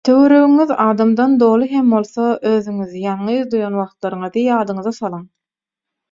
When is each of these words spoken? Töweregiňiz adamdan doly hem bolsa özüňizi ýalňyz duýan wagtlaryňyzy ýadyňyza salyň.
Töweregiňiz 0.07 0.71
adamdan 0.83 1.33
doly 1.41 1.67
hem 1.73 1.91
bolsa 1.95 2.29
özüňizi 2.51 2.97
ýalňyz 3.03 3.43
duýan 3.51 3.77
wagtlaryňyzy 3.81 4.43
ýadyňyza 4.47 4.95
salyň. 5.01 5.29